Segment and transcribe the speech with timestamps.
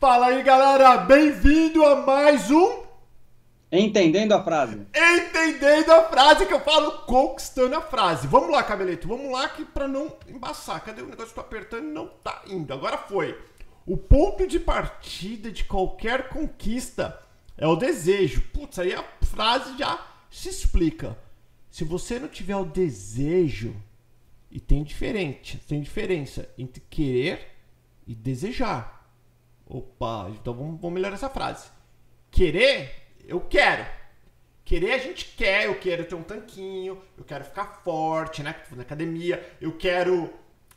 [0.00, 0.96] Fala aí, galera!
[0.96, 2.84] Bem-vindo a mais um
[3.70, 4.80] Entendendo a frase.
[4.96, 8.26] Entendendo a frase que eu falo, conquistando a frase.
[8.26, 10.82] Vamos lá, cabeleto, vamos lá que pra não embaçar.
[10.82, 12.72] Cadê o negócio que eu tô apertando e não tá indo?
[12.72, 13.38] Agora foi.
[13.84, 17.20] O ponto de partida de qualquer conquista
[17.58, 18.40] é o desejo.
[18.54, 21.14] Putz, aí a frase já se explica.
[21.70, 23.76] Se você não tiver o desejo,
[24.50, 27.54] e tem diferente, tem diferença entre querer
[28.06, 28.99] e desejar.
[29.70, 31.70] Opa, então vamos, vamos melhorar essa frase.
[32.28, 32.92] Querer,
[33.24, 33.86] eu quero.
[34.64, 38.56] Querer a gente quer, eu quero ter um tanquinho, eu quero ficar forte, né?
[38.72, 40.28] Na academia, eu quero,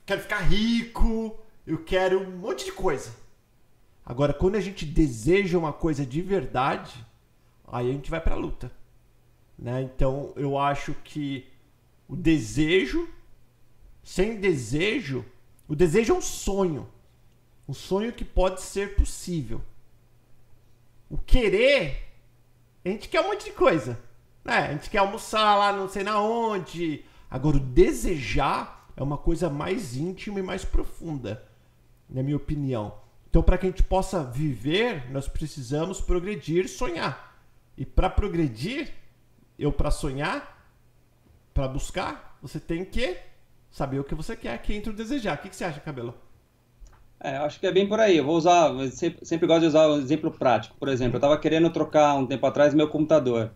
[0.06, 3.16] quero ficar rico, eu quero um monte de coisa.
[4.06, 6.94] Agora, quando a gente deseja uma coisa de verdade,
[7.66, 8.72] aí a gente vai pra luta.
[9.58, 9.82] Né?
[9.82, 11.48] Então, eu acho que
[12.08, 13.10] o desejo,
[14.04, 15.26] sem desejo,
[15.67, 16.88] o desejo é um sonho.
[17.67, 19.61] Um sonho que pode ser possível.
[21.09, 22.11] O querer,
[22.83, 24.00] a gente quer um monte de coisa.
[24.44, 24.58] Né?
[24.58, 27.05] A gente quer almoçar lá não sei na onde.
[27.30, 31.44] Agora, o desejar é uma coisa mais íntima e mais profunda,
[32.09, 33.02] na minha opinião.
[33.30, 37.42] Então, para que a gente possa viver, nós precisamos progredir, sonhar.
[37.75, 38.94] E para progredir,
[39.58, 40.70] eu para sonhar,
[41.53, 43.17] para buscar, você tem que
[43.72, 45.36] saber o que você quer, que entra o desejar.
[45.36, 46.14] O que, que você acha, Cabelo?
[47.24, 48.18] É, acho que é bem por aí.
[48.18, 50.76] Eu vou usar, eu sempre, sempre gosto de usar um exemplo prático.
[50.78, 53.52] Por exemplo, eu estava querendo trocar um tempo atrás meu computador,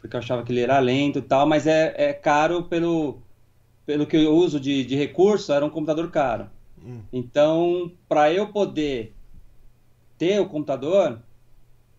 [0.00, 3.20] porque eu achava que ele era lento e tal, mas é, é caro pelo,
[3.84, 6.48] pelo que eu uso de, de recurso, era um computador caro.
[6.82, 7.02] Hum.
[7.12, 9.14] Então, para eu poder
[10.16, 11.20] ter o computador,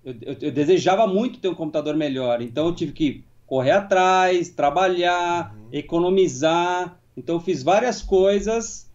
[0.03, 2.41] eu, eu, eu, desejava muito ter um computador melhor.
[2.41, 5.67] Então, eu tive que correr atrás, trabalhar, uhum.
[5.71, 6.99] economizar.
[7.15, 8.91] Então, eu fiz várias coisas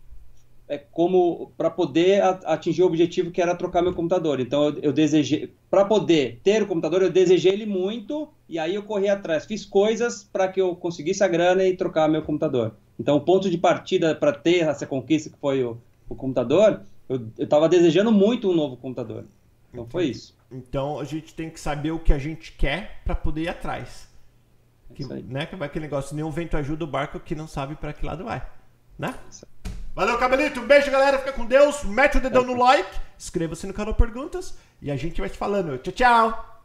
[0.69, 4.39] é, como para poder atingir o objetivo que era trocar meu computador.
[4.39, 8.75] Então eu, eu desejei, para poder ter o computador, eu desejei ele muito e aí
[8.75, 12.75] eu corri atrás, fiz coisas para que eu conseguisse a grana e trocar meu computador.
[13.01, 15.79] Então o ponto de partida para ter essa conquista que foi o,
[16.09, 19.25] o computador, eu estava desejando muito um novo computador.
[19.73, 20.37] Então foi isso.
[20.51, 24.07] Então a gente tem que saber o que a gente quer para poder ir atrás.
[24.95, 27.93] Que, né, que vai aquele negócio, nenhum vento ajuda o barco que não sabe para
[27.93, 28.45] que lado vai.
[28.99, 29.15] Né?
[29.31, 29.47] Isso
[29.99, 30.61] Valeu, Cabelito.
[30.61, 31.19] Um beijo, galera.
[31.19, 31.83] Fica com Deus.
[31.83, 32.89] Mete o dedão no like.
[33.19, 34.57] Inscreva-se no canal Perguntas.
[34.81, 35.77] E a gente vai te falando.
[35.79, 36.58] Tchau, tchau.